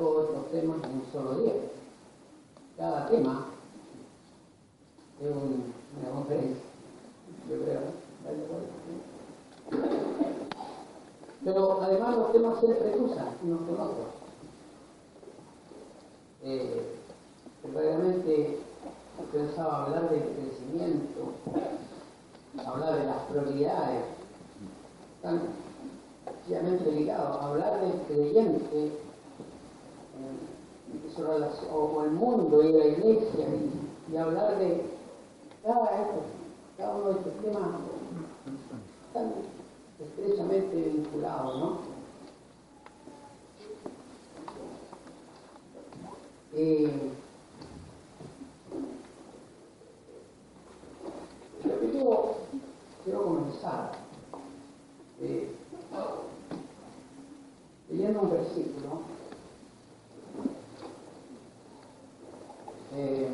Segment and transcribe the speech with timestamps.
[0.00, 1.52] Todos estos temas en un solo día.
[2.78, 3.44] Cada tema
[5.20, 6.64] es un- una conferencia,
[7.50, 7.80] yo creo.
[11.44, 14.06] Pero además los temas se cruzan unos con otros.
[16.44, 16.96] Eh,
[19.32, 21.32] pensaba hablar del crecimiento,
[22.66, 24.04] hablar de las prioridades,
[26.24, 28.98] sencillamente ligados, hablar del creyente eh, y su relación-
[31.72, 33.46] o, el mundo y la iglesia
[34.10, 34.84] y, hablar de
[35.62, 37.68] cada, uno de estos temas
[39.06, 39.32] están
[40.00, 41.78] estrechamente vinculados, ¿no?
[46.54, 47.12] Eh,
[51.64, 52.34] Yo quiero,
[53.04, 53.92] quiero comenzar
[55.20, 55.54] eh,
[57.88, 59.20] leyendo un versículo.
[62.92, 63.28] eh,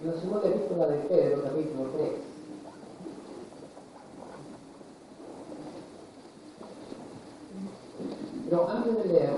[0.00, 2.10] en la segunda epístola de Pedro, capítulo 3.
[8.48, 9.36] Pero antes de leer,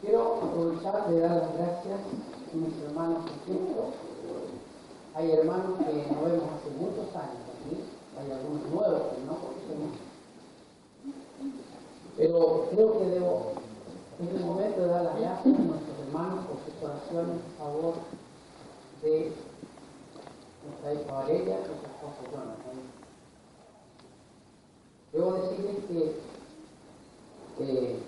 [0.00, 2.00] quiero aprovechar de dar las gracias
[2.52, 3.92] a mis hermanos en Cristo
[5.14, 7.76] hay hermanos que no vemos hace muchos años aquí,
[8.18, 9.98] hay algunos nuevos que no conocemos.
[12.16, 13.52] Pero creo que debo,
[14.20, 17.94] en el momento de dar las gracias a nuestros hermanos por sus oraciones a favor
[19.02, 19.32] de
[20.64, 22.78] nuestra hija Valeria y su esposo Jonathan.
[25.12, 26.16] Debo decirles que,
[27.58, 27.98] que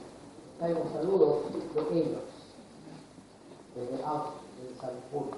[0.59, 2.23] traigo saludos de ellos,
[3.75, 5.37] desde Austria, de Salzburgo.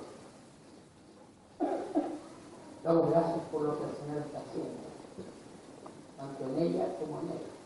[2.85, 4.83] Damos gracias por lo que el Señor está haciendo,
[6.19, 7.57] tanto en ella como en él.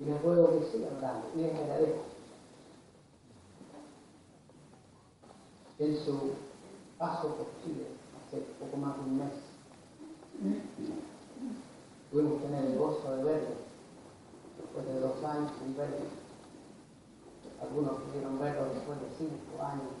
[0.00, 2.02] Y les ruego que sigan dando, y les agradezco.
[5.78, 6.32] En su
[6.98, 7.86] paso por Chile,
[8.26, 9.32] hace poco más de un mes,
[12.10, 13.54] pudimos tener el gozo de verlo,
[14.58, 15.96] después de dos años sin verlo.
[17.60, 19.92] Algunos pudieron verlo después de cinco años.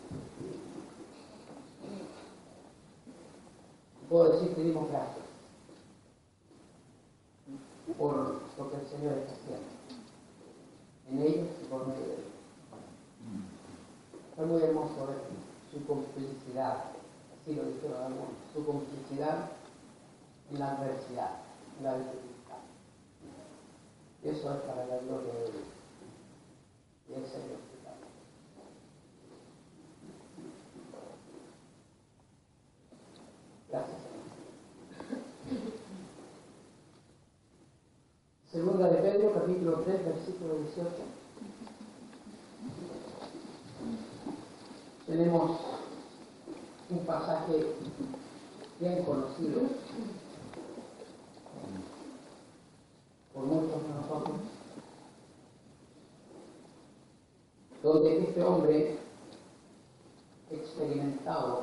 [4.08, 5.24] Puedo decir que dimos gracias
[7.98, 8.16] por
[8.58, 9.83] lo que el Señor está haciendo
[11.10, 12.24] en ellos y por medio de ellos.
[14.36, 15.18] Fue muy hermoso ver
[15.72, 16.84] su complicidad,
[17.40, 19.50] así lo dijeron algunos, su complicidad
[20.50, 21.36] en la adversidad,
[21.78, 22.34] en la dificultad.
[24.22, 25.64] Eso es para la gloria de Dios.
[27.08, 27.74] Y el Señor.
[33.70, 34.14] Gracias, Señor.
[38.54, 40.88] Segunda de Pedro, capítulo 3, versículo 18.
[45.08, 45.58] Tenemos
[46.88, 47.66] un pasaje
[48.78, 49.62] bien conocido
[53.34, 54.36] por muchos de nosotros,
[57.82, 58.98] donde este hombre
[60.52, 61.62] experimentado,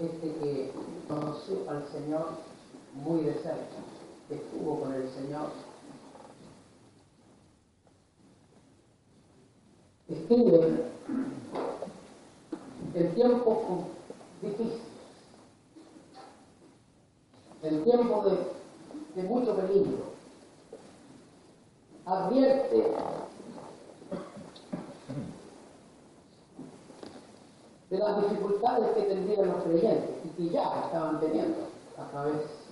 [0.00, 0.72] este que
[1.06, 2.26] conoció al Señor
[2.94, 3.93] muy de cerca,
[4.28, 5.48] que estuvo con el Señor,
[10.08, 10.84] escribe
[12.94, 13.58] en tiempos
[14.40, 14.80] difíciles,
[17.62, 20.14] en tiempos de, de mucho peligro,
[22.06, 22.94] advierte.
[27.90, 32.63] De las dificultades que tendrían los creyentes y que ya estaban teniendo a través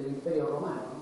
[0.00, 1.00] del imperio romano.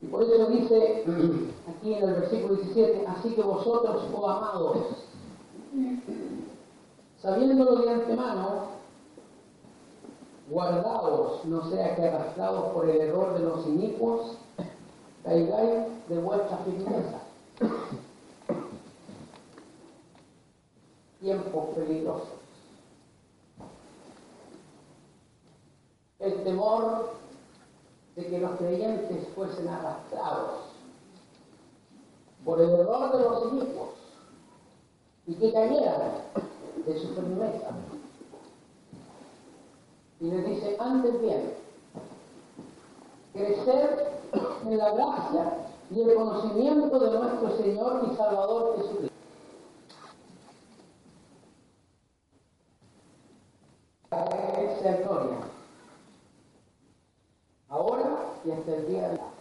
[0.00, 1.04] Y por eso dice
[1.68, 4.76] aquí en el versículo 17, así que vosotros, oh amados,
[7.22, 8.74] sabiéndolo de antemano,
[10.50, 14.36] guardaos, no sea que arrastrados por el error de los inicuos,
[15.24, 17.22] caigáis de vuestra firmeza.
[21.20, 22.43] Tiempos peligrosos.
[26.24, 27.10] El temor
[28.16, 30.74] de que los creyentes fuesen arrastrados
[32.44, 33.88] por el error de los hijos
[35.26, 36.12] y que cayeran
[36.86, 37.70] de su firmeza.
[40.20, 41.54] Y le dice, antes bien,
[43.32, 44.12] crecer
[44.64, 49.14] en la gracia y el conocimiento de nuestro Señor y Salvador Jesucristo.
[54.10, 55.38] Esa gloria.
[57.68, 59.34] Ahora y hasta el día de la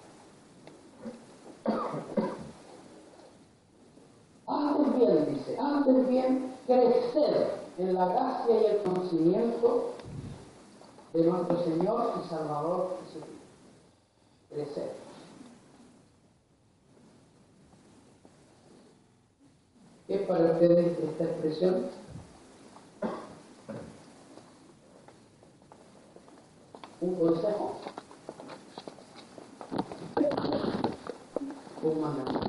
[4.45, 9.93] Antes bien, dice, antes bien, crecer en la gracia y el conocimiento
[11.13, 13.43] de nuestro Señor y Salvador Jesucristo.
[14.49, 14.91] Crecer.
[20.07, 21.89] ¿Qué es para ustedes esta expresión?
[27.01, 27.75] ¿Un consejo?
[31.81, 32.43] Un mandamiento.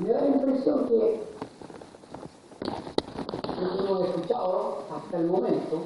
[0.00, 1.20] Me da la impresión que
[3.58, 5.82] hemos escuchado hasta el momento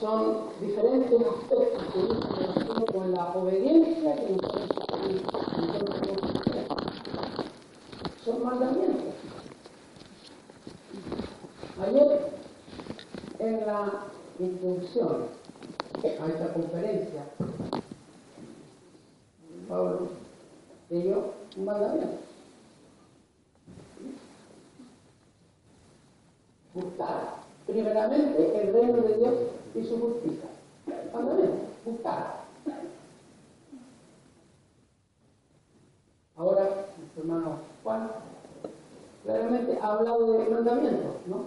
[0.00, 4.74] son diferentes aspectos que dicen con la obediencia que nosotros
[8.24, 9.14] son mandamientos.
[11.80, 12.32] Ayer,
[13.38, 14.06] en la
[14.38, 15.26] introducción
[16.02, 17.24] a esta conferencia,
[19.68, 20.08] Pablo
[20.90, 22.23] dio un mandamiento.
[27.94, 29.34] Primeramente el reino de Dios
[29.76, 30.48] y su justicia.
[31.12, 32.44] Mandamiento, buscar.
[36.36, 38.10] Ahora, nuestro hermano Juan
[39.22, 41.44] claramente ha hablado de mandamientos, ¿no?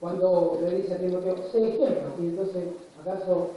[0.00, 2.64] Cuando le dice a Timoteo, sé ejemplo, y entonces,
[3.00, 3.50] ¿acaso,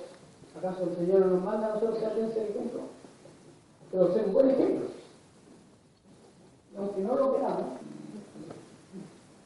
[0.58, 2.82] ¿acaso el Señor nos manda a nosotros ser ejemplo?
[3.90, 4.88] Pero ser un buen ejemplo.
[6.78, 7.66] Aunque no lo queramos,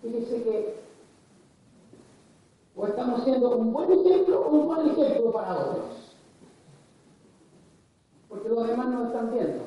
[0.01, 0.80] fíjese que
[2.81, 6.15] o estamos siendo un buen ejemplo o un buen ejemplo para otros.
[8.27, 9.63] Porque los demás nos están viendo.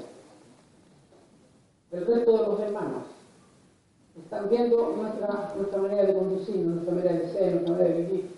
[1.92, 3.04] El resto de los hermanos
[4.18, 8.30] están viendo nuestra, nuestra manera de conducir, nuestra manera de ser, nuestra manera de vivir.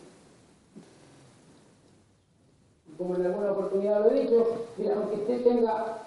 [2.86, 4.46] Y como en alguna oportunidad lo he dicho,
[4.76, 6.02] mira, aunque usted tenga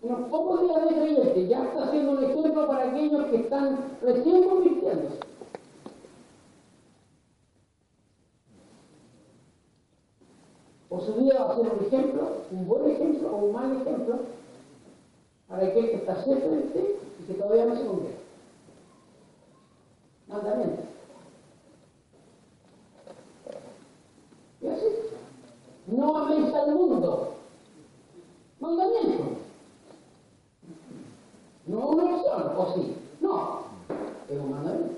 [0.00, 4.48] unos pocos días de creyente, ya está siendo un ejemplo para aquellos que están recién
[4.48, 5.35] convirtiéndose.
[10.88, 14.18] O su vida va a ser un ejemplo, un buen ejemplo o un mal ejemplo
[15.48, 16.84] para aquel que está cerca de usted
[17.20, 18.26] y que todavía no se convierte.
[20.28, 20.82] Mandamiento.
[24.60, 24.86] Y así.
[25.86, 27.34] No améis al mundo.
[28.58, 29.24] Mandamiento.
[31.66, 32.96] No una opción, o sí.
[33.20, 33.60] No.
[34.28, 34.96] Es un mandamiento.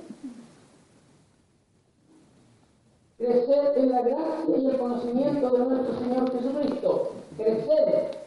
[3.19, 7.13] Crecer en la gracia y el conocimiento de nuestro Señor Jesucristo.
[7.37, 8.19] Crecer.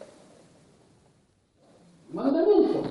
[2.12, 2.82] Mandamiento.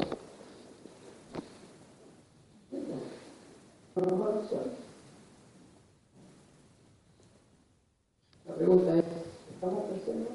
[8.48, 9.06] La pregunta es,
[9.54, 10.30] ¿estamos creciendo?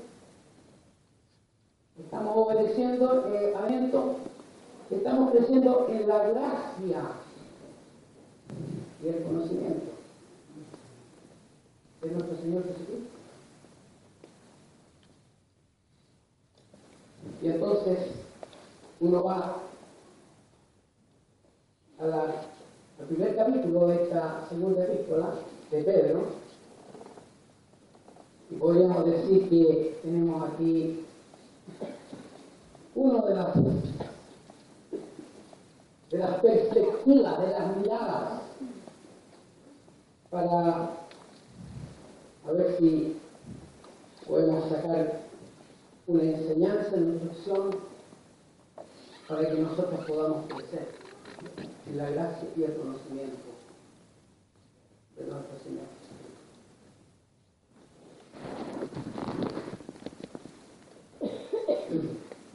[1.99, 4.17] ¿Estamos obedeciendo eh, a esto?
[5.57, 7.03] ¿Estamos creciendo en la gracia
[9.03, 9.87] y el conocimiento
[12.03, 13.17] de nuestro Señor Jesucristo?
[17.41, 17.99] Y entonces
[19.01, 19.63] uno va
[22.01, 25.35] al primer capítulo de esta segunda epístola
[25.71, 26.25] de Pedro
[28.51, 31.07] y podríamos decir que tenemos aquí
[32.95, 33.55] uno de las
[36.11, 36.41] de las
[37.07, 38.43] perspectivas, de las miradas
[40.31, 40.91] para
[42.45, 43.17] a ver si
[44.27, 45.21] podemos sacar
[46.07, 47.77] una enseñanza, una instrucción
[49.29, 50.89] para que nosotros podamos crecer
[51.87, 53.37] en la gracia y el conocimiento
[55.17, 55.87] de nuestro Señor.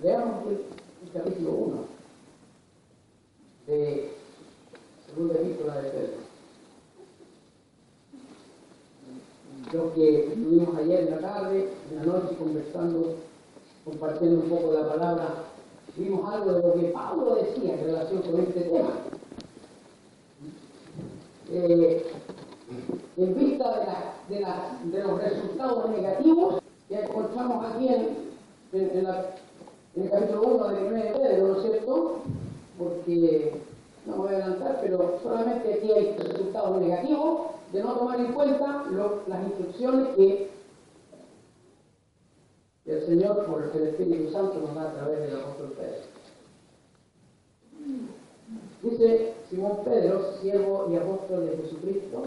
[0.01, 0.65] Veamos el,
[1.03, 1.85] el capítulo 1
[3.67, 4.21] de
[5.13, 6.31] segunda epístola de Pedro.
[9.73, 13.15] Lo que estuvimos ayer en la tarde, en la noche conversando,
[13.85, 15.27] compartiendo un poco la palabra,
[15.95, 18.91] vimos algo de lo que Pablo decía en relación con este tema.
[21.51, 22.05] Eh,
[23.17, 24.39] en vista de,
[25.03, 28.31] los resultados negativos que encontramos aquí en,
[28.73, 32.15] el capítulo 1 de 1 de Pedro, ¿no es cierto?
[32.79, 33.61] Porque
[34.05, 37.41] no voy a adelantar, pero solamente aquí hay resultados negativos
[37.73, 38.85] de no tomar en cuenta
[39.27, 40.49] las instrucciones que
[42.85, 46.11] el Señor, por el Espíritu Santo, nos da a través del apóstol Pedro.
[48.81, 52.23] Dice Simón Pedro, siervo y apóstol de Jesucristo,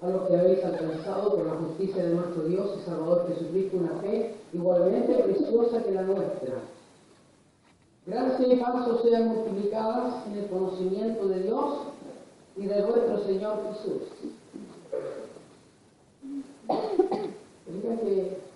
[0.00, 4.00] a los que habéis alcanzado por la justicia de nuestro Dios y Salvador Jesucristo una
[4.00, 6.54] fe igualmente preciosa que la nuestra.
[8.06, 11.78] Gracia y paz os sean multiplicadas en el conocimiento de Dios
[12.56, 14.02] y de nuestro Señor Jesús.
[17.82, 18.51] Que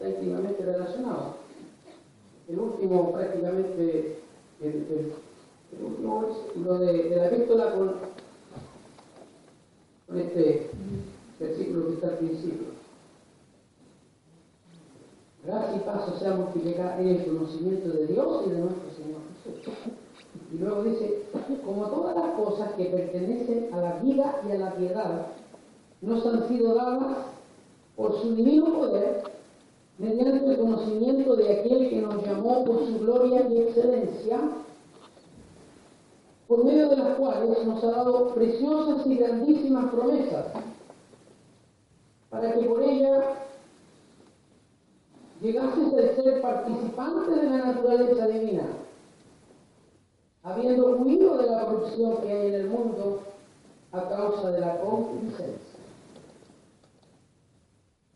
[0.00, 1.34] está íntimamente relacionado.
[2.48, 4.18] El último, prácticamente,
[4.62, 5.12] el,
[5.82, 7.94] último versículo de, de la epístola con,
[10.18, 10.70] este
[11.38, 12.68] versículo que está al principio.
[15.44, 19.74] Gracia y paz sea multiplicada en el conocimiento de Dios y de nuestro Señor Jesús.
[20.52, 21.24] Y luego dice,
[21.64, 25.26] como todas las cosas que pertenecen a la vida y a la piedad,
[26.00, 27.18] nos han sido dadas
[27.96, 29.39] por su divino poder,
[30.00, 34.40] mediante el conocimiento de aquel que nos llamó por su gloria y excelencia,
[36.48, 40.46] por medio de las cuales nos ha dado preciosas y grandísimas promesas,
[42.30, 43.34] para que por ella
[45.42, 48.68] llegases a ser participante de la naturaleza divina,
[50.42, 53.20] habiendo huido de la corrupción que hay en el mundo
[53.92, 55.70] a causa de la concupiscencia.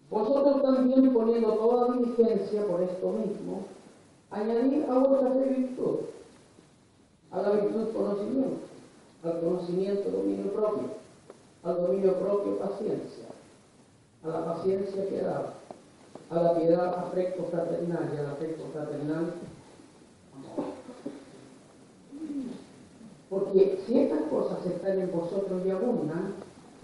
[0.09, 3.62] Vosotros también poniendo toda diligencia por esto mismo,
[4.31, 5.97] añadid a vuestra fe virtud,
[7.31, 8.61] a la virtud conocimiento,
[9.23, 10.88] al conocimiento dominio propio,
[11.62, 13.25] al dominio propio paciencia,
[14.25, 15.55] a la paciencia piedad,
[16.31, 19.33] a la piedad afecto fraternal y al afecto fraternal
[20.35, 20.67] amor.
[23.31, 26.35] Porque si estas cosas están en vosotros y abundan,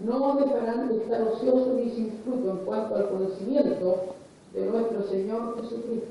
[0.03, 4.15] no dejarán de estar ociosos ni sin fruto en cuanto al conocimiento
[4.53, 6.07] de nuestro Señor Jesucristo.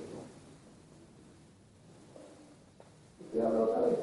[3.20, 3.98] Estoy hablando otra vez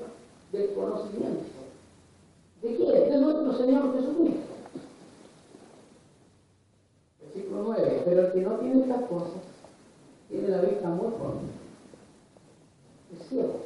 [0.52, 1.44] del conocimiento.
[2.62, 3.10] ¿De quién?
[3.10, 4.54] De nuestro Señor Jesucristo.
[7.22, 8.02] Versículo 9.
[8.06, 9.42] Pero el que no tiene estas cosas
[10.30, 11.42] tiene la vista muy corta.
[13.14, 13.62] Es ciego.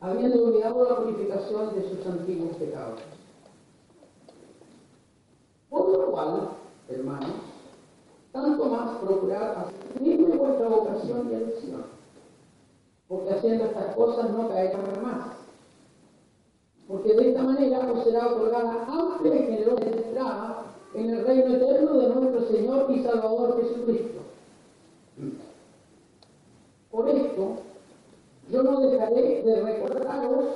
[0.00, 3.00] Habiendo olvidado la purificación de sus antiguos pecados.
[5.70, 6.48] Por lo cual,
[6.88, 7.30] hermanos,
[8.32, 11.84] tanto más procurar hacer vuestra vocación y elección,
[13.08, 15.38] porque haciendo estas cosas no caerán más.
[16.86, 20.62] Porque de esta manera os será otorgada amplia y generosa entrada
[20.94, 24.20] en el reino eterno de nuestro Señor y Salvador Jesucristo.
[26.90, 27.56] Por esto,
[28.50, 30.46] yo no dejaré de recordaros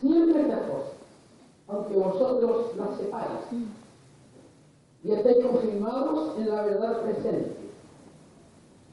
[0.00, 0.92] siempre estas cosas,
[1.66, 2.96] aunque vosotros las
[5.04, 7.56] y estéis confirmados en la verdad presente.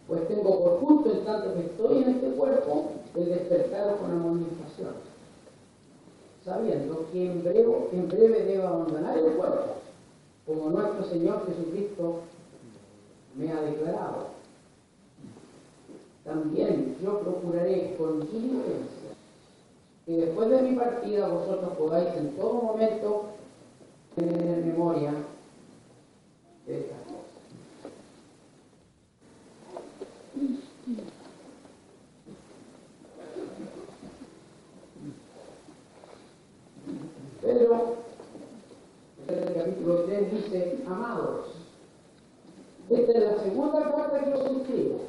[0.08, 4.94] Pues tengo por justo, en tanto que estoy en este cuerpo, el despertar con amonestación,
[6.44, 9.76] sabiendo que en breve, en breve debo abandonar el cuerpo,
[10.46, 12.20] como nuestro Señor Jesucristo
[13.36, 14.32] me ha declarado.
[16.26, 19.02] También yo procuraré con diligencia
[20.06, 23.31] que después de mi partida vosotros podáis en todo momento
[24.16, 25.14] tener memoria
[26.66, 27.22] de estas cosas.
[37.42, 37.96] Pedro,
[39.28, 41.48] en el capítulo 3 dice, amados,
[42.90, 45.00] esta es la segunda carta que os escribo.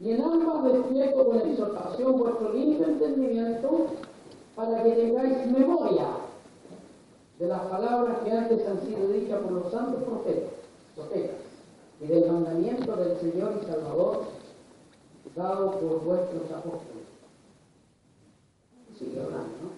[0.00, 3.86] Y en ambas despierto con exhortación vuestro limpio entendimiento
[4.54, 6.06] para que tengáis memoria
[7.38, 10.52] de las palabras que antes han sido dichas por los santos profetas,
[12.00, 14.24] y del mandamiento del Señor y Salvador
[15.34, 17.04] dado por vuestros apóstoles.
[18.98, 19.70] Sigue hablando, ¿no?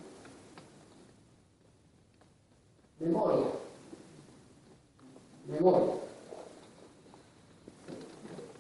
[3.07, 3.47] Memoria.
[5.47, 5.95] Memoria.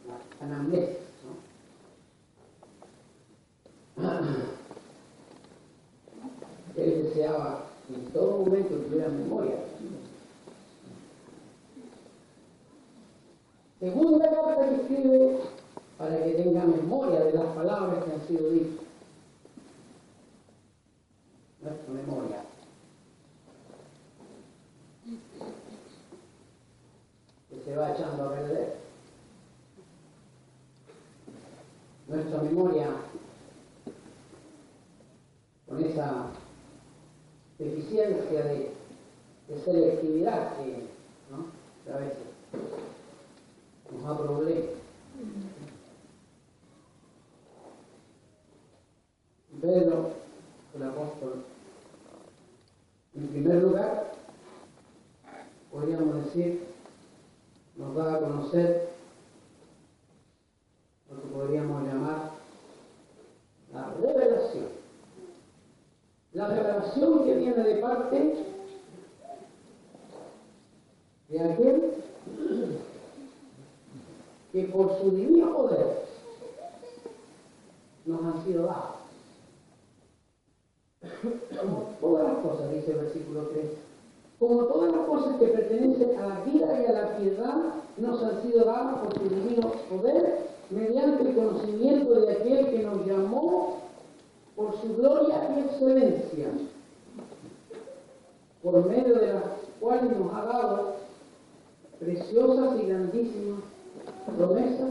[0.06, 0.98] La anamnesis,
[3.96, 4.10] ¿no?
[6.76, 9.69] Él deseaba que en todo momento tuviera memoria.
[13.80, 15.40] Segunda carta que escribe
[15.96, 18.84] para que tenga memoria de las palabras que han sido dichas.
[21.62, 22.42] Nuestra memoria.
[27.48, 28.76] Que se va echando a perder.
[32.06, 32.88] Nuestra memoria
[35.66, 36.26] con esa
[37.58, 38.74] deficiencia de,
[39.64, 40.86] selectividad que,
[41.30, 41.92] ¿no?
[41.92, 42.30] a veces
[43.92, 44.80] nos da problemas.
[49.60, 50.12] Pedro,
[50.74, 51.44] el apóstol,
[53.14, 54.12] en primer lugar,
[55.70, 56.66] podríamos decir,
[57.76, 58.88] nos da a conocer
[61.10, 62.30] lo que podríamos llamar
[63.72, 64.68] la revelación.
[66.32, 68.46] La revelación que viene de parte
[71.28, 72.00] de aquel
[74.52, 76.04] que por su divino poder
[78.06, 79.00] nos han sido dados.
[81.60, 83.64] Como todas las cosas, dice el versículo 3,
[84.38, 87.56] como todas las cosas que pertenecen a la vida y a la piedad,
[87.98, 93.06] nos han sido dadas por su divino poder, mediante el conocimiento de aquel que nos
[93.06, 93.76] llamó
[94.56, 96.48] por su gloria y excelencia,
[98.62, 99.44] por medio de las
[99.78, 100.94] cuales nos ha dado
[101.98, 103.60] preciosas y grandísimas
[104.36, 104.90] promesas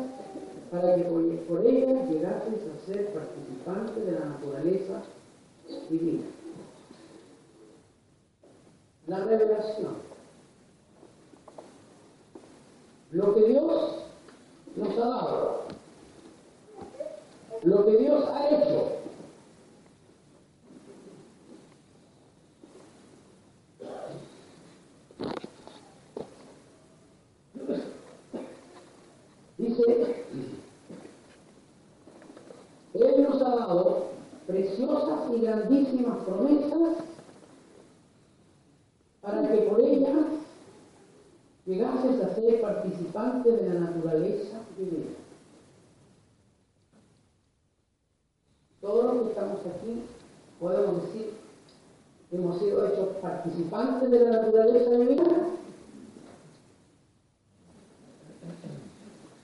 [0.71, 5.01] para que por, ellas llegases a ser participantes de la naturaleza
[5.89, 6.25] divina.
[9.07, 10.09] La revelación.
[13.11, 13.95] Lo que Dios
[14.75, 15.61] nos ha dado.
[17.63, 18.98] Lo que Dios ha hecho.
[32.93, 34.09] Él nos ha dado
[34.47, 36.97] preciosas y grandísimas promesas
[39.21, 40.25] para que por ellas
[41.65, 45.11] llegases a ser participante de la naturaleza divina.
[48.81, 50.01] Todos los que estamos aquí
[50.59, 51.33] podemos decir
[52.31, 55.58] hemos sido hechos participantes de la naturaleza divina,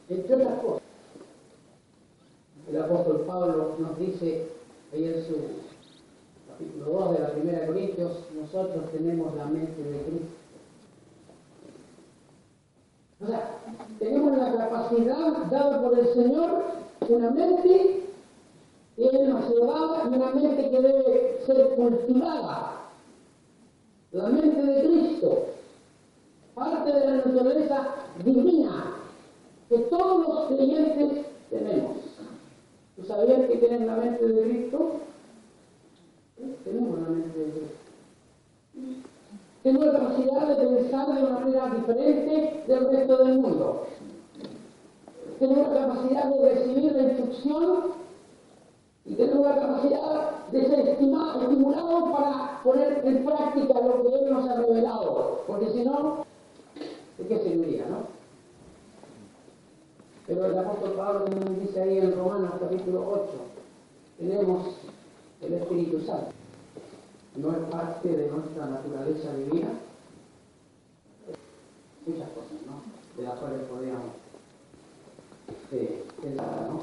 [0.10, 0.82] entre otras cosas.
[2.70, 4.48] El apóstol Pablo nos dice
[4.94, 5.36] ahí en su
[6.48, 10.36] capítulo 2 de la primera Corintios, nosotros tenemos la mente de Cristo.
[13.22, 13.58] O sea,
[14.00, 16.63] tenemos la capacidad dada por el Señor,
[17.08, 18.04] una mente
[18.96, 22.72] que Él nos dado y una mente que debe ser cultivada.
[24.12, 25.46] La mente de Cristo,
[26.54, 27.88] parte de la naturaleza
[28.24, 28.94] divina
[29.69, 31.97] que todos los creyentes tenemos.
[32.95, 34.91] ¿Tú sabías que tienes la mente de Cristo?
[36.63, 37.75] Tenemos la mente de Cristo.
[39.63, 43.88] Tenemos la capacidad de pensar de una manera diferente del resto del mundo.
[45.39, 47.84] Tenemos la capacidad de recibir la instrucción
[49.06, 54.49] y tenemos la capacidad de ser estimulados para poner en práctica lo que Él nos
[54.49, 55.41] ha revelado.
[55.47, 56.25] Porque si no,
[57.17, 58.14] ¿de qué serviría, no?
[60.28, 63.32] Pero el apóstol Pablo nos dice ahí en Romanos capítulo 8,
[64.18, 64.68] tenemos
[65.42, 66.32] el Espíritu Santo.
[67.36, 69.68] No es parte de nuestra naturaleza divina.
[72.08, 72.82] Muchas cosas, ¿no?
[73.18, 74.06] De las cuales podríamos
[75.70, 76.80] pensar, ¿no?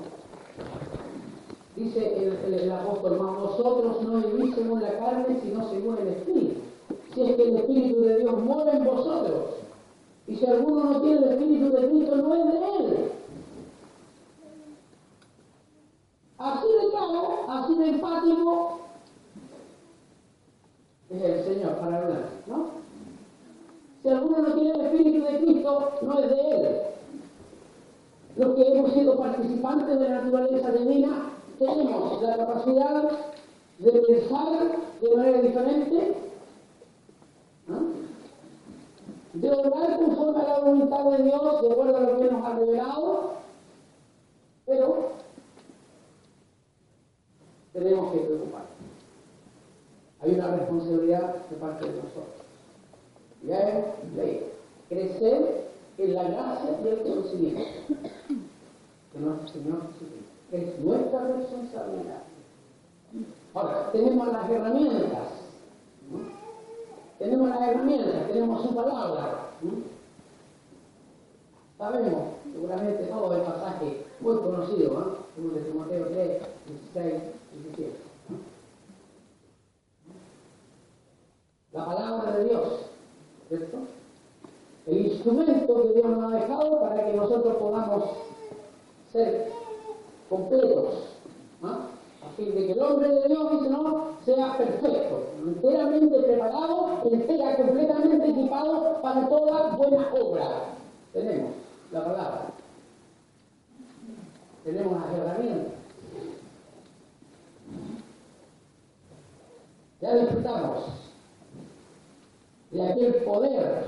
[1.74, 6.60] Dice el, apóstol, mas vosotros no vivís según la carne, sino según el Espíritu.
[7.14, 9.54] Si es que el Espíritu de Dios muere en vosotros.
[10.28, 13.12] Y si alguno no tiene el Espíritu de Cristo, no es de él.
[16.42, 16.90] Así de
[17.52, 18.78] claro, así de empático
[21.10, 22.66] es el Señor para hablar, ¿no?
[24.02, 26.80] Si alguno no tiene el Espíritu de Cristo, no es de Él.
[28.36, 33.10] Los que hemos sido participantes de la naturaleza divina, tenemos la capacidad
[33.78, 36.16] de pensar de manera diferente,
[37.68, 38.02] ¿no?
[39.34, 42.54] de obrar conforme a la voluntad de Dios, de acuerdo a lo que nos ha
[42.54, 43.30] revelado,
[44.66, 45.21] pero
[47.72, 48.70] tenemos que preocuparnos.
[50.20, 52.42] Hay una responsabilidad de parte de nosotros.
[53.42, 53.86] Ya es.
[54.88, 57.62] Crecer en la gracia y el conocimiento
[59.14, 60.32] de nuestro Señor Jesucristo.
[60.52, 62.22] Es nuestra responsabilidad.
[63.54, 65.28] Ahora, tenemos las herramientas.
[67.18, 69.50] Tenemos las herramientas, tenemos su palabra.
[71.78, 75.16] Sabemos, seguramente todo el pasaje muy conocido, ¿no?
[75.34, 76.42] Como de Timoteo 3,
[76.94, 77.92] 16, 17.
[81.72, 82.68] La palabra de Dios,
[83.48, 83.78] ¿cierto?
[84.86, 88.04] El instrumento que Dios nos ha dejado para que nosotros podamos
[89.12, 89.52] ser
[90.28, 90.94] completos,
[91.60, 91.68] ¿no?
[92.22, 97.56] a fin de que el hombre de Dios, dice, no, sea perfecto, enteramente preparado, entera,
[97.56, 100.48] completamente equipado para toda buena obra.
[101.12, 101.52] Tenemos
[101.90, 102.42] la palabra,
[104.64, 105.81] tenemos las herramientas.
[110.02, 110.84] Ya disfrutamos
[112.72, 113.84] de aquel poder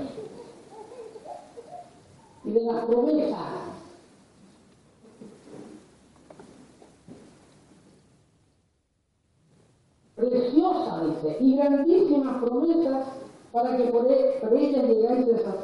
[2.45, 3.37] y de las promesas.
[10.15, 13.07] Preciosa, dice, y grandísimas promesas
[13.51, 15.55] para que por, e- ellas llegáis a,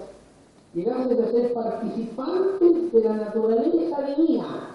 [0.74, 4.71] llegases a ser participantes de la naturaleza divina,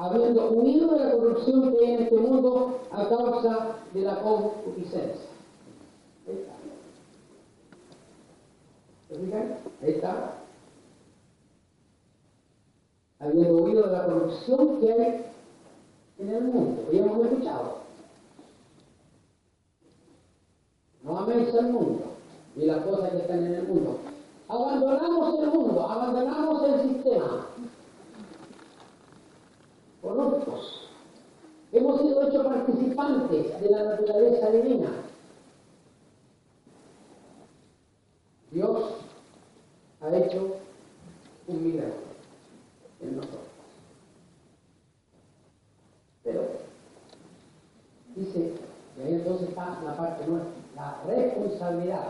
[0.00, 5.28] habiendo huido de la corrupción que hay en este mundo a causa de la concupiscencia.
[6.26, 6.52] Ahí está.
[9.08, 9.56] ¿Se fijan?
[9.82, 10.34] Ahí está.
[13.18, 15.26] Habiendo huido de la corrupción que hay
[16.18, 16.88] en el mundo.
[16.90, 17.80] Ya hemos escuchado.
[21.02, 22.04] No améis al mundo
[22.56, 23.98] y las cosas que están en el mundo.
[24.48, 27.46] Abandonamos el mundo, abandonamos el sistema.
[30.02, 30.88] Corruptos.
[31.72, 34.90] Hemos sido hechos participantes de la naturaleza divina.
[38.50, 38.82] Dios
[40.00, 40.56] ha hecho
[41.46, 41.94] un milagro
[43.00, 43.40] en nosotros.
[46.24, 46.42] Pero,
[48.16, 48.52] dice,
[48.98, 52.08] y ahí entonces está la parte nuestra, la responsabilidad.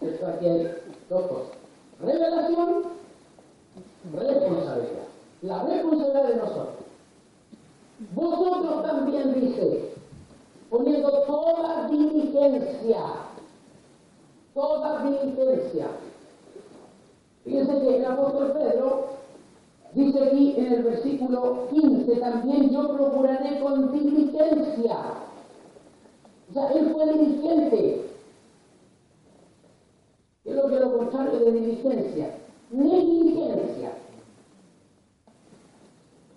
[0.00, 0.74] Esto aquí hay
[1.08, 1.56] dos cosas.
[2.00, 2.84] Revelación,
[4.14, 5.06] responsabilidad.
[5.42, 6.89] La responsabilidad de nosotros.
[8.14, 9.92] Vosotros también dice,
[10.70, 13.02] poniendo toda diligencia,
[14.54, 15.86] toda diligencia.
[17.44, 19.04] Fíjense que el apóstol Pedro
[19.92, 24.96] dice aquí en el versículo 15, también yo procuraré con diligencia.
[26.48, 28.06] O sea, él fue diligente.
[30.42, 32.34] ¿Qué es lo que lo contrario de diligencia?
[32.70, 33.92] Negligencia.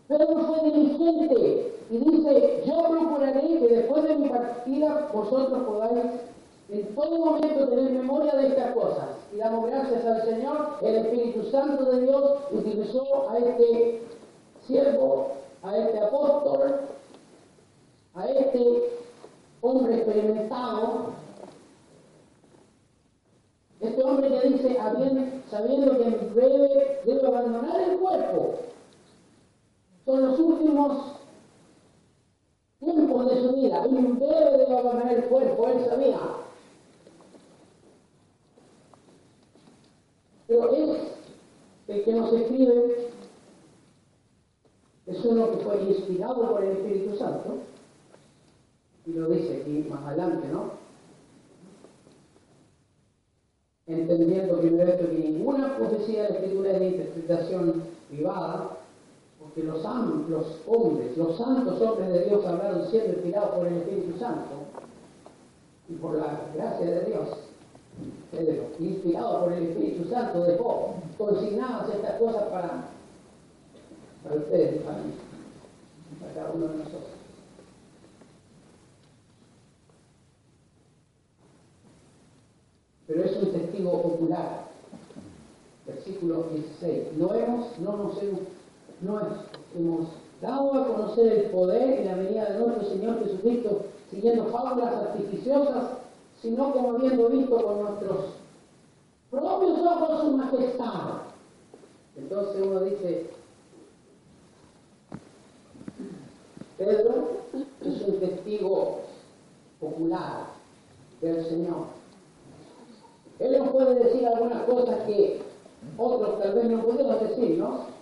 [0.07, 6.05] Pedro fue diligente y dice, yo procuraré que después de mi partida vosotros podáis
[6.69, 9.05] en todo momento tener memoria de estas cosas.
[9.33, 14.01] Y damos gracias al Señor, el Espíritu Santo de Dios utilizó a este
[14.67, 16.79] siervo, a este apóstol,
[18.15, 18.89] a este
[19.61, 21.13] hombre experimentado,
[23.79, 28.53] este hombre que dice, "Habien- sabiendo que en breve debe abandonar el cuerpo,
[30.05, 31.13] son los últimos
[32.79, 36.19] tiempos de su vida, breve debe abandonar el cuerpo, él sabía.
[40.47, 40.99] Pero es
[41.87, 43.09] el que nos escribe,
[45.05, 47.57] es uno que fue inspirado por el Espíritu Santo,
[49.05, 50.83] y lo dice aquí más adelante, ¿no?
[53.85, 58.77] Entendiendo primero esto que ninguna profecía de Escritura es de interpretación privada,
[59.53, 59.83] porque los,
[60.29, 64.51] los hombres, los santos hombres de Dios hablaron siendo inspirados por el Espíritu Santo
[65.89, 67.27] y por la gracia de Dios.
[68.31, 72.89] Pedro, inspirado por el Espíritu Santo, dejó consignadas estas cosas para,
[74.23, 75.13] para ustedes para mí,
[76.19, 77.13] para cada uno de nosotros.
[83.05, 84.71] pero es un testigo ocular.
[85.85, 87.13] Versículo 16.
[87.17, 88.39] No hemos, no nos hemos,
[89.03, 89.19] no
[89.75, 90.07] hemos
[90.41, 95.91] dado a conocer el poder y la venida de nuestro Señor Jesucristo siguiendo fábulas artificiosas,
[96.41, 98.17] sino como habiendo visto con nuestros
[99.31, 101.21] propios ojos su majestad.
[102.15, 103.29] Entonces uno dice,
[106.77, 107.27] Pedro
[107.81, 108.99] es un testigo
[109.81, 110.45] ocular
[111.21, 111.87] del Señor.
[113.39, 115.41] Él nos puede decir algunas cosas que
[115.97, 117.92] otros tal vez no podemos decir, ¿no?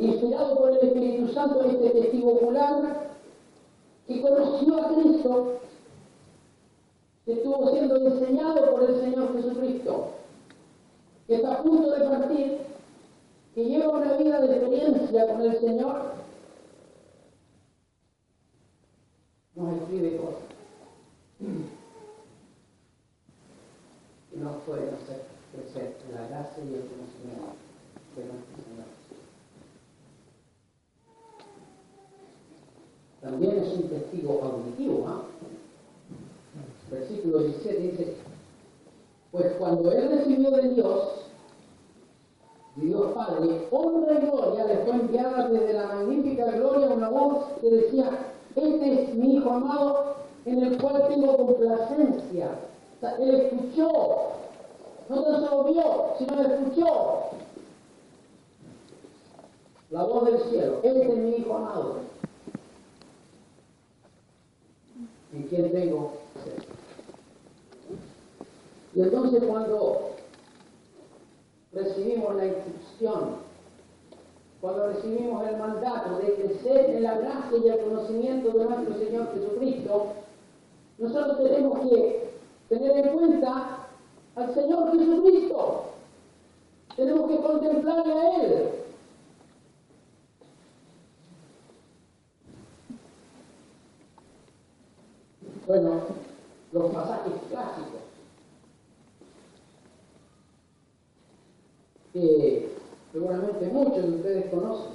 [0.00, 3.06] Inspirado por el Espíritu Santo, este testigo ocular
[4.06, 5.60] que conoció a Cristo,
[7.26, 10.08] que estuvo siendo enseñado por el Señor Jesucristo,
[11.26, 12.58] que está a punto de partir,
[13.54, 16.02] que lleva una vida de experiencia con el Señor,
[19.54, 20.40] nos escribe cosas.
[24.32, 27.52] y nos pueden hacer crecer la gracia y el conocimiento
[28.16, 28.89] de nuestro Señor.
[33.22, 35.06] También es un testigo auditivo.
[35.06, 35.22] ¿ah?
[36.90, 38.16] Versículo 17 dice,
[39.30, 41.04] pues cuando él recibió de Dios,
[42.76, 47.44] de Dios Padre, honra y gloria, le fue enviada desde la magnífica gloria una voz
[47.60, 48.10] que decía,
[48.56, 52.50] este es mi Hijo amado en el cual tengo complacencia.
[53.20, 53.90] Él escuchó,
[55.08, 57.20] no tan solo vio, sino escuchó
[59.90, 60.80] la voz del cielo.
[60.82, 62.09] Este es mi Hijo amado.
[65.32, 66.12] ¿En quien tengo?
[68.94, 70.10] Y entonces cuando
[71.72, 73.36] recibimos la instrucción,
[74.60, 79.32] cuando recibimos el mandato de crecer en la gracia y el conocimiento de nuestro Señor
[79.32, 80.06] Jesucristo,
[80.98, 82.30] nosotros tenemos que
[82.68, 83.86] tener en cuenta
[84.34, 85.84] al Señor Jesucristo.
[86.96, 88.79] Tenemos que contemplarle a Él.
[95.70, 96.00] Bueno,
[96.72, 98.00] los pasajes clásicos
[102.12, 102.72] que
[103.12, 104.94] seguramente muchos de ustedes conocen,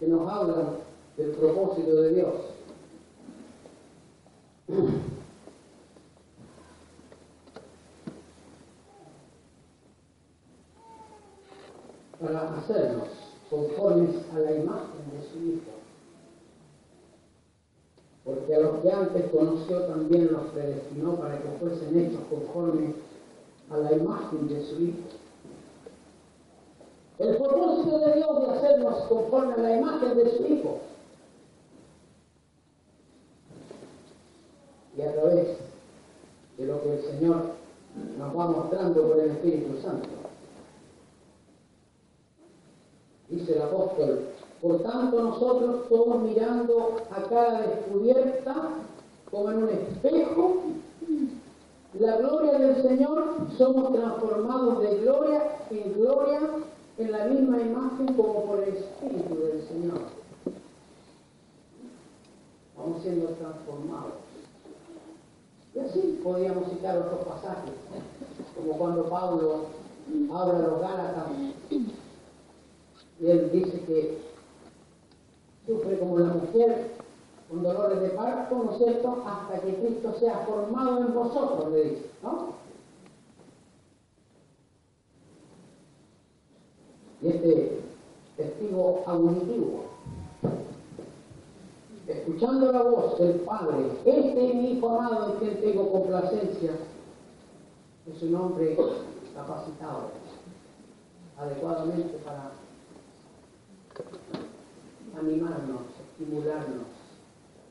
[0.00, 0.68] que nos hablan
[1.18, 2.34] del propósito de Dios.
[12.18, 13.08] Para hacernos
[13.50, 15.75] conformes a la imagen de su Hijo.
[18.46, 22.94] Porque a los que antes conoció también los predestinó para que fuesen hechos conformes
[23.70, 24.98] a la imagen de su Hijo.
[27.18, 30.78] El propósito de Dios de hacernos conforme a la imagen de su Hijo.
[34.96, 35.48] Y a través
[36.56, 37.42] de lo que el Señor
[38.16, 40.08] nos va mostrando por el Espíritu Santo.
[43.28, 44.20] Dice el apóstol,
[44.60, 48.54] por tanto nosotros todos mirando a cara descubierta,
[49.30, 50.56] como en un espejo,
[51.94, 56.40] la gloria del Señor, somos transformados de gloria en gloria
[56.98, 60.00] en la misma imagen como por el Espíritu del Señor.
[62.76, 64.12] Vamos siendo transformados.
[65.74, 67.72] Y así podríamos citar otros pasajes,
[68.56, 69.66] como cuando Pablo
[70.32, 71.26] habla a los Gálatas
[73.20, 74.18] y él dice que
[75.66, 76.92] sufre como la mujer
[77.48, 81.84] con dolores de parto, ¿no es cierto?, hasta que Cristo sea formado en vosotros, le
[81.84, 82.54] dice, ¿no?
[87.22, 87.80] Y este
[88.36, 89.84] testigo auditivo,
[92.06, 96.72] escuchando la voz del Padre, este es mi Hijo amado en quien tengo complacencia,
[98.06, 98.76] es un hombre
[99.34, 100.10] capacitado
[101.38, 102.52] adecuadamente para
[105.18, 106.96] animarnos, estimularnos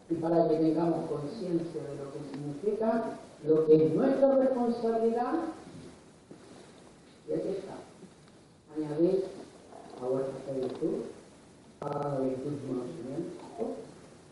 [0.09, 5.33] y para que tengamos conciencia de lo que significa, lo que es nuestra responsabilidad.
[7.27, 7.73] Y aquí está,
[8.75, 9.25] añadir
[9.99, 11.05] a vuestra virtud,
[11.81, 13.41] a la virtud conocimiento,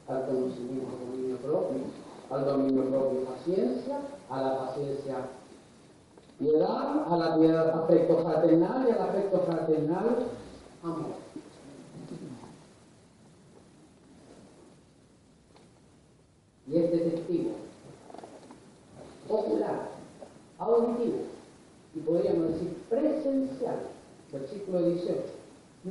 [0.07, 1.81] al conocimiento dominio propio,
[2.29, 3.99] al dominio propio paciencia,
[4.29, 5.15] a la paciencia
[6.37, 10.27] piedad, a la piedad afecto fraternal y al afecto fraternal
[10.83, 11.22] amor.
[16.73, 17.51] Y este testigo
[19.29, 19.89] ocular,
[20.57, 21.19] auditivo
[21.93, 23.75] y podríamos decir presencial,
[24.31, 25.21] versículo 18.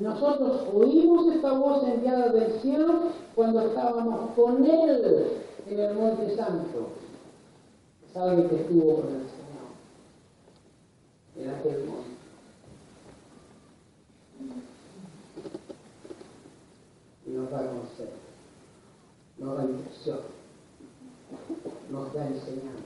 [0.01, 5.29] Nosotros oímos esta voz enviada del cielo cuando estábamos con Él
[5.69, 6.89] en el Monte Santo.
[8.11, 9.63] Es alguien que estuvo con el Señor
[11.37, 12.11] en aquel monte.
[17.25, 18.17] Y nos da consejo,
[19.39, 20.42] nos da instrucción,
[21.91, 22.83] nos da enseñanza.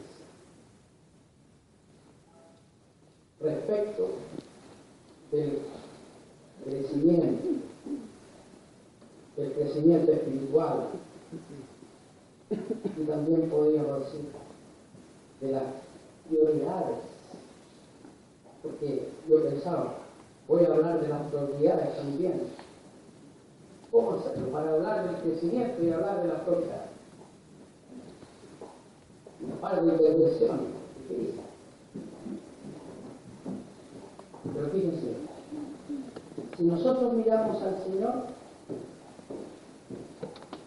[3.41, 4.11] Respecto
[5.31, 5.59] del
[6.65, 7.49] crecimiento,
[9.37, 10.89] del crecimiento espiritual
[12.51, 14.31] y también podríamos decir
[15.41, 15.65] de las
[16.29, 16.99] prioridades,
[18.63, 19.99] porque yo pensaba,
[20.49, 22.49] voy a hablar de las prioridades también.
[23.91, 24.51] ¿Cómo hacerlo?
[24.51, 26.86] Para hablar del crecimiento y hablar de las prioridades.
[29.61, 30.61] Para de intervención,
[34.55, 35.17] Pero fíjense,
[36.57, 38.15] si nosotros miramos al Señor,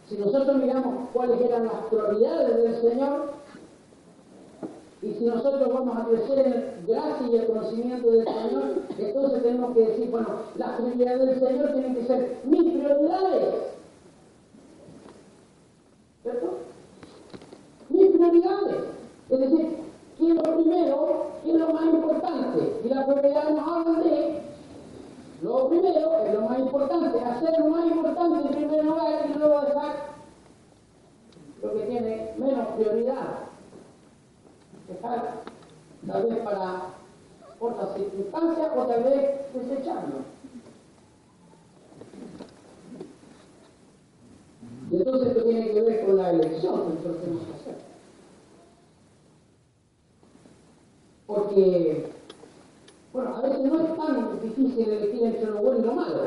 [0.07, 3.31] si nosotros miramos cuáles eran las prioridades del Señor,
[5.01, 8.63] y si nosotros vamos a crecer en gracia y el conocimiento del Señor,
[8.97, 13.78] entonces tenemos que decir, bueno, las prioridades del Señor tienen que ser mis prioridades.
[18.19, 18.83] Prioridades.
[19.29, 19.77] Es decir,
[20.17, 21.27] ¿qué es lo primero?
[21.43, 22.81] ¿Qué es lo más importante?
[22.83, 24.41] Y la prioridad nos habla de
[25.41, 29.61] lo primero, es lo más importante, hacer lo más importante en primer lugar y luego
[29.61, 29.95] dejar
[31.63, 33.39] lo que tiene menos prioridad.
[34.89, 35.43] Dejar
[36.05, 36.81] tal vez para
[37.59, 40.39] otras circunstancias o tal vez desecharlo.
[44.91, 47.58] Y entonces esto tiene que ver con la elección que nosotros
[51.49, 52.19] que
[53.11, 56.21] bueno, a veces no es tan difícil elegir entre lo bueno y lo malo.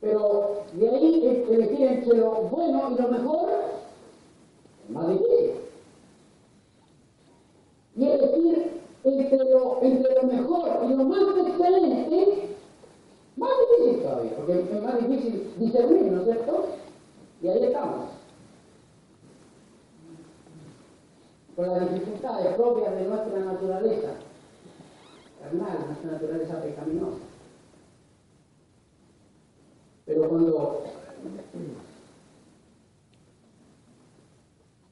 [0.00, 3.50] Pero de ahí elegir entre lo bueno y lo mejor
[4.84, 5.50] es más difícil.
[7.96, 12.48] Y elegir entre lo, entre lo mejor y lo más excelente
[13.36, 16.66] más difícil todavía, porque es más difícil discernir, ¿no es cierto?
[17.42, 18.10] Y ahí estamos.
[21.56, 24.14] Con las dificultades propias de nuestra naturaleza
[25.42, 27.18] carnal, nuestra naturaleza pecaminosa.
[30.06, 30.84] Pero cuando,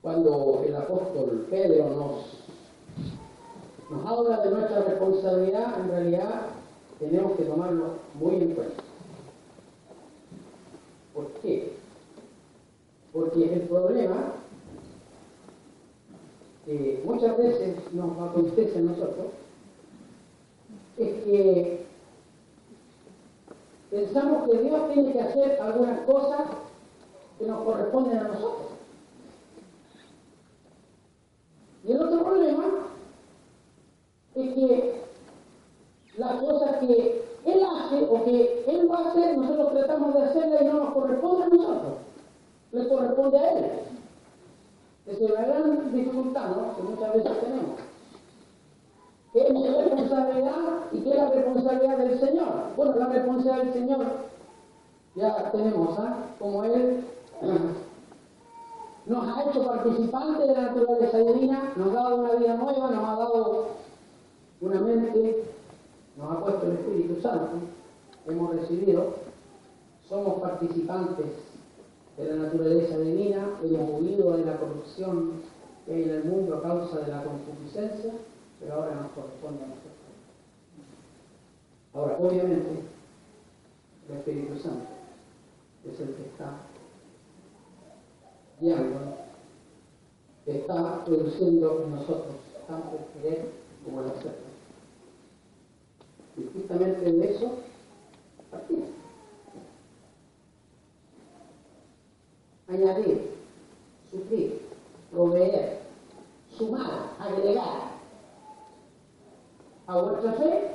[0.03, 2.25] cuando el apóstol Pedro nos,
[3.91, 6.47] nos habla de nuestra responsabilidad, en realidad
[6.99, 8.83] tenemos que tomarlo muy en cuenta.
[11.15, 11.73] ¿Por qué?
[13.13, 14.33] Porque el problema
[16.65, 19.27] que muchas veces nos acontece a nosotros
[20.99, 21.87] es que
[23.91, 26.43] pensamos que Dios tiene que hacer algunas cosas
[27.39, 28.71] que nos corresponden a nosotros.
[31.85, 32.65] Y el otro problema
[34.35, 35.03] es que
[36.17, 40.63] las cosas que Él hace o que Él va a hacer, nosotros tratamos de hacerla
[40.63, 41.93] y no nos corresponde a nosotros,
[42.73, 43.65] le corresponde a Él.
[45.07, 46.77] Esa es la gran dificultad ¿no?
[46.77, 47.81] que muchas veces tenemos.
[49.33, 50.57] ¿Qué es mi responsabilidad
[50.93, 52.49] y qué es la responsabilidad del Señor?
[52.77, 54.07] Bueno, la responsabilidad del Señor
[55.53, 56.27] tenemos, ¿ah?
[56.39, 57.05] Como Él
[59.07, 63.09] nos ha hecho participantes de la naturaleza divina, nos ha dado una vida nueva, nos
[63.09, 63.67] ha dado
[64.61, 65.45] una mente
[66.17, 67.49] nos ha puesto el Espíritu Santo,
[68.27, 69.15] hemos recibido,
[70.07, 71.27] somos participantes
[72.19, 75.33] de la naturaleza divina, hemos huido de la corrupción
[75.87, 78.13] que hay en el mundo a causa de la concupiscencia,
[78.61, 79.95] pero ahora nos corresponde a nosotros.
[81.95, 82.85] Ahora, obviamente,
[84.09, 85.00] el Espíritu Santo
[85.85, 86.53] es el que está
[88.61, 89.17] guiando,
[90.47, 92.35] está produciendo en nosotros
[92.67, 93.51] tanto el querer
[93.85, 94.35] como el hacer.
[96.37, 97.53] Y justamente de eso
[98.51, 98.89] partimos.
[102.69, 103.31] Añadir,
[104.11, 104.61] suplir,
[105.11, 105.81] proveer,
[106.57, 107.91] sumar, agregar
[109.87, 110.71] a vuestra fe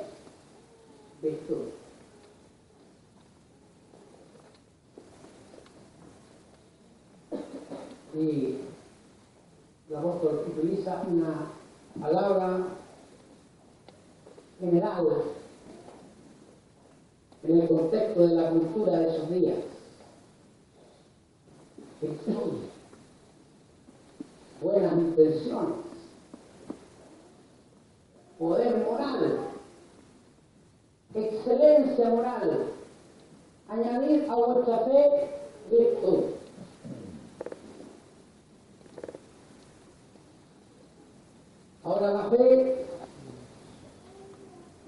[1.22, 1.85] virtud.
[8.16, 8.60] Y
[9.90, 11.52] el apóstol utiliza una
[12.00, 12.68] palabra
[14.60, 15.08] general
[17.44, 19.58] en el contexto de la cultura de esos días.
[24.62, 25.76] buenas intenciones,
[28.40, 29.38] poder moral,
[31.14, 32.68] excelencia moral,
[33.68, 35.30] añadir a vuestra fe
[35.70, 36.35] virtud.
[41.86, 42.84] Ahora la fe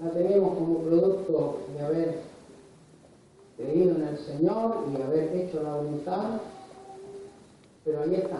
[0.04, 2.22] la tenemos como producto de haber
[3.56, 6.42] creído en el Señor y haber hecho la voluntad,
[7.86, 8.40] pero ahí está.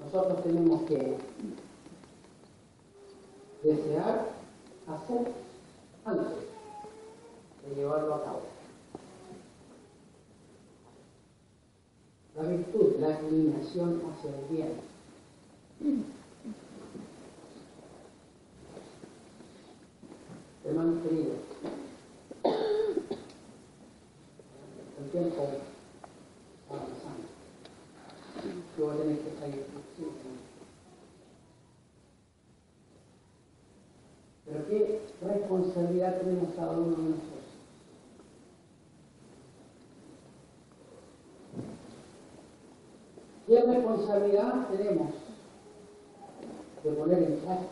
[0.00, 1.16] Nosotros tenemos que
[3.62, 4.26] desear
[4.88, 5.32] hacer
[6.04, 6.26] antes
[7.68, 8.53] de llevarlo a cabo.
[12.36, 14.94] La virtud, la inclinación hacia el bien.
[20.64, 21.38] hermanos queridos,
[24.98, 25.48] el tiempo
[26.72, 27.28] va pasando.
[28.76, 29.64] Yo voy a tener que salir.
[34.46, 37.34] Pero qué responsabilidad tenemos cada uno de nosotros.
[43.54, 45.10] ¿Qué responsabilidad tenemos
[46.82, 47.70] de poner en práctica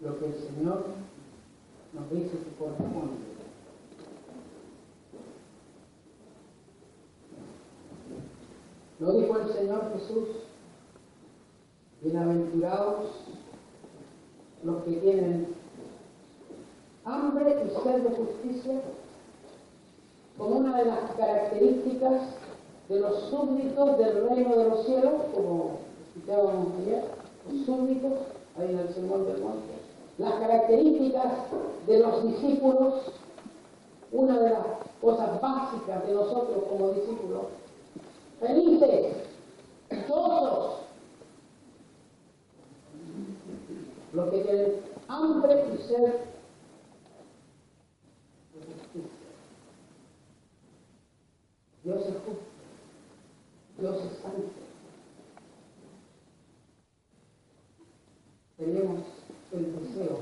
[0.00, 0.86] lo que el Señor
[1.92, 3.14] nos dice que corresponde.
[8.98, 10.28] ¿No dijo el Señor Jesús?
[12.02, 13.04] Bienaventurados
[14.64, 15.54] los que tienen
[17.04, 18.80] hambre y sed de justicia,
[20.36, 22.35] como una de las características
[22.88, 25.78] de los súbditos del reino de los cielos, como
[26.14, 27.04] citábamos ayer,
[27.50, 28.12] los súbditos,
[28.58, 29.74] ahí en el Sermón del Monte.
[30.18, 31.32] Las características
[31.86, 32.94] de los discípulos,
[34.12, 34.66] una de las
[35.00, 37.42] cosas básicas de nosotros como discípulos,
[38.40, 39.16] felices,
[40.08, 40.76] gozosos,
[44.12, 44.72] los que tienen
[45.08, 46.14] hambre y sed.
[51.84, 52.55] Dios es justo,
[53.78, 54.48] Dios es santo.
[58.56, 59.00] Tenemos
[59.52, 60.20] el deseo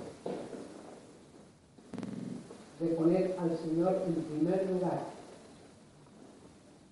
[2.80, 5.04] de poner al Señor en primer lugar.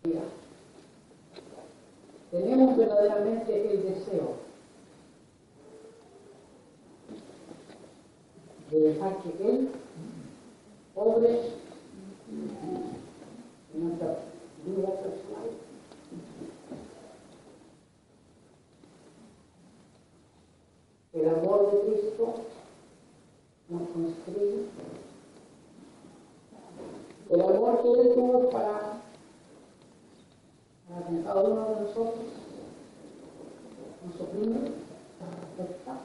[0.04, 0.22] Mira,
[2.30, 4.36] tenemos verdaderamente el deseo
[8.70, 9.68] de dejar que Él
[10.94, 11.40] obre
[13.74, 14.18] en nuestra
[14.64, 15.50] vida personal.
[21.12, 22.34] El amor de Cristo
[23.68, 24.64] nos construye.
[27.28, 29.02] El amor que Él tuvo para,
[30.88, 32.24] para cada uno de nosotros
[34.04, 34.70] nos oprime,
[35.20, 35.98] nos afecta.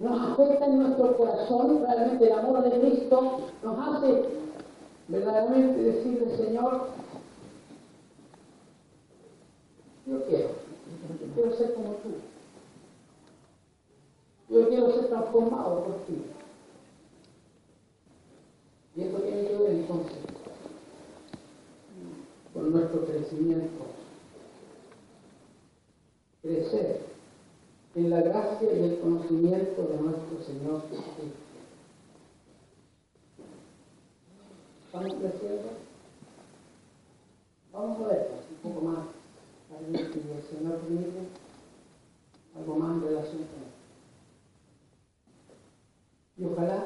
[0.00, 1.16] Nos afecta en nuestro
[1.46, 4.24] corazón, realmente el amor de Cristo nos hace
[5.08, 6.88] verdaderamente decirle, Señor,
[10.06, 12.10] yo quiero, yo quiero ser como tú.
[14.48, 16.22] Yo quiero ser transformado por ti.
[18.94, 20.18] Y esto tiene que ver entonces
[22.52, 23.84] con nuestro crecimiento.
[26.42, 27.11] Crecer
[27.94, 31.38] en la gracia y el conocimiento de nuestro Señor Jesucristo.
[34.86, 35.68] ¿Estamos creciendo?
[37.72, 38.30] Vamos a ver
[38.62, 39.06] un poco más.
[39.88, 41.28] El Señor permite,
[42.56, 43.82] algo más en relación con esto.
[46.38, 46.84] Y ojalá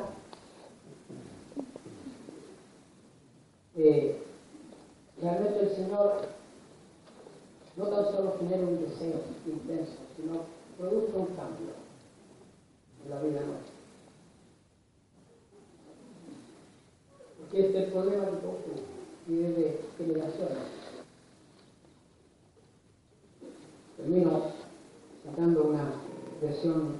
[3.76, 4.22] eh,
[5.20, 6.28] realmente el Señor
[7.76, 11.74] no tan solo genere un deseo intenso, sino produzca un cambio
[13.04, 13.74] en la vida nuestra.
[17.38, 18.56] Porque este problema que todos
[19.28, 20.58] y de generaciones.
[23.96, 24.52] Termino
[25.24, 25.92] sacando una
[26.40, 26.96] versión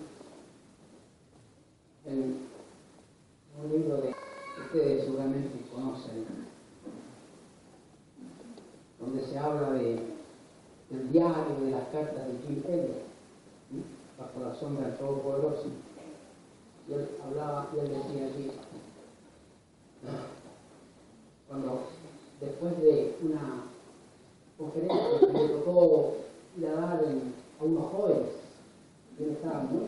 [2.04, 2.46] en
[3.62, 4.14] un libro de
[4.64, 6.24] ustedes seguramente conocen,
[8.98, 10.00] donde se habla de,
[10.90, 13.05] del diario de las cartas de Jim Elliot,
[13.70, 13.82] ¿sí?
[14.18, 15.66] bajo la sombra del Todopoderoso.
[16.88, 18.50] Y él hablaba, y él decía allí,
[21.48, 21.80] cuando
[22.40, 23.64] después de una
[24.56, 26.14] conferencia que le tocó
[26.56, 28.28] ir a dar a unos jóvenes,
[29.18, 29.86] y él estaba muy,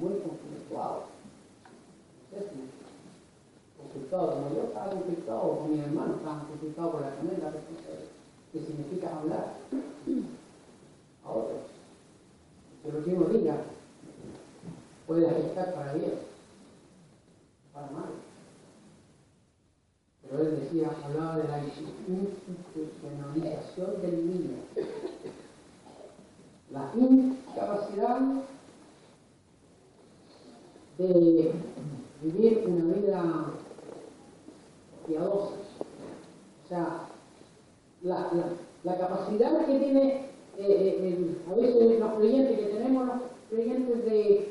[0.00, 1.18] muy conflictuado
[3.78, 7.52] conflictado, como yo estaba conflictado, con mi hermano estaban conflictados por la tremenda
[8.52, 9.54] que significa hablar.
[12.92, 13.56] Lo que uno diga
[15.06, 16.14] puede afectar para bien,
[17.72, 18.04] para mal.
[20.22, 24.56] Pero él decía, hablaba de la institucionalización del niño,
[26.70, 28.20] la incapacidad
[30.98, 31.52] de
[32.22, 33.22] vivir una vida
[35.06, 35.54] piadosa.
[36.64, 37.08] O sea,
[38.02, 38.52] la, la-
[38.84, 40.27] la capacidad que tiene
[40.58, 43.16] eh, eh, el- a veces los creyentes, que tenemos los
[43.50, 44.48] creyentes de,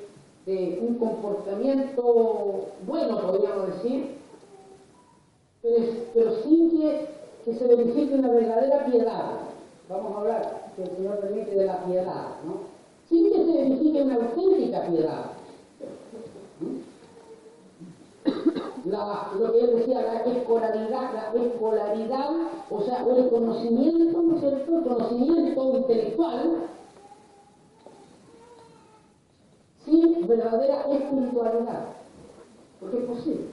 [0.81, 4.15] un comportamiento bueno, podríamos decir,
[6.13, 7.07] pero, sin que,
[7.43, 9.39] que se verifique una verdadera piedad.
[9.89, 12.59] Vamos a hablar, que el Señor permite, de la piedad, ¿no?
[13.09, 15.31] Sin que se verifique una auténtica piedad.
[18.87, 22.29] Lo que él decía, la escolaridad, la escolaridad,
[22.69, 24.77] o sea, el conocimiento, ¿no es cierto?
[24.77, 26.63] El conocimiento intelectual,
[29.85, 31.85] sin verdadera espiritualidad.
[32.79, 33.47] Porque es posible.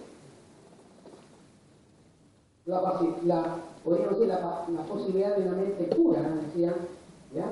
[2.67, 2.81] La,
[3.25, 6.37] la, la, posibilidad de una mente pura, ¿no?
[6.43, 6.75] decía,
[7.35, 7.47] ¿ya?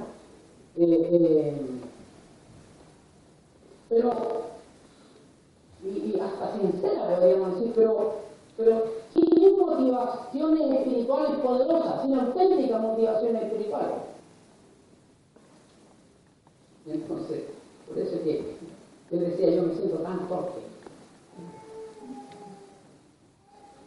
[0.77, 1.61] Eh, eh,
[3.91, 4.42] pero
[6.51, 8.15] sincera podríamos decir, pero,
[8.57, 8.85] pero
[9.15, 13.97] sin motivaciones espirituales poderosas, sino auténticas motivaciones espirituales.
[16.87, 17.45] Entonces,
[17.89, 18.57] por eso es que
[19.11, 20.61] yo decía, yo me siento tan torpe.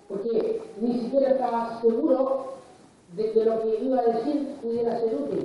[0.07, 2.53] Porque ni siquiera estaba seguro
[3.15, 5.43] de que lo que iba a decir pudiera ser útil.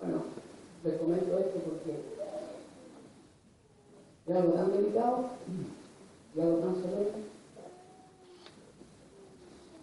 [0.00, 0.22] Bueno,
[0.84, 2.11] les comento esto porque
[4.32, 5.24] es algo tan delicado
[6.34, 7.10] y algo tan severo.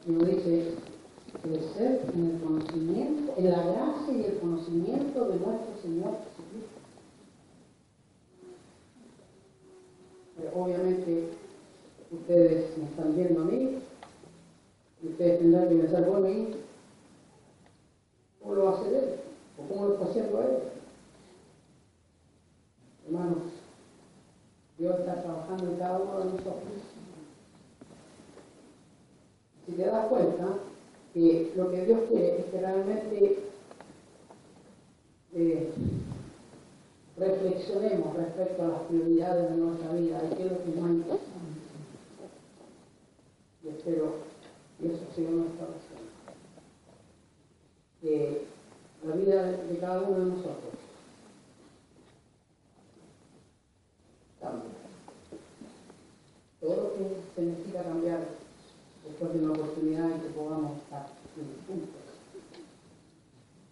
[0.07, 0.73] Y uno dice,
[1.43, 6.79] crecer en el conocimiento, en la gracia y el conocimiento de nuestro Señor Jesucristo.
[10.55, 11.29] Obviamente
[12.11, 13.77] ustedes me están viendo a mí
[15.03, 16.55] y ustedes tendrán que pensar, bueno, ¿y
[18.41, 19.15] cómo lo hacer él?
[19.57, 20.57] ¿O cómo lo está haciendo él?
[23.05, 23.58] Hermanos,
[24.79, 26.73] Dios está trabajando en cada uno de nosotros.
[29.65, 30.57] Si te das cuenta
[31.13, 33.39] que lo que Dios quiere es que realmente
[35.33, 35.69] eh,
[37.17, 41.25] reflexionemos respecto a las prioridades de nuestra vida y qué es lo que más importante.
[43.61, 44.13] Y espero
[44.79, 45.99] que eso sea nuestra oración.
[47.99, 48.45] Que
[49.05, 50.88] la vida de cada uno de nosotros
[54.39, 54.71] cambie.
[56.59, 56.93] Todo lo
[57.35, 58.19] que necesita cambiar
[59.05, 61.07] después de una oportunidad en que podamos estar
[61.67, 61.89] juntos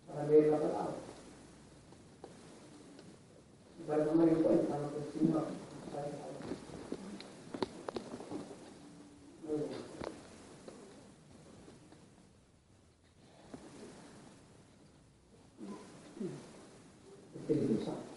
[0.07, 0.93] para leer la palabra
[3.80, 6.34] y para tomar en cuenta lo que el Señor nos ha dejado.
[9.47, 9.88] Muy.
[17.36, 18.07] Espíritu Santo.